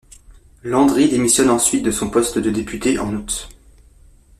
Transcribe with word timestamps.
Landry 0.63 1.09
démissionne 1.09 1.51
ensuite 1.51 1.83
de 1.85 1.91
son 1.91 2.09
poste 2.09 2.39
de 2.39 2.49
député 2.49 2.97
en 2.97 3.13
août. 3.13 3.49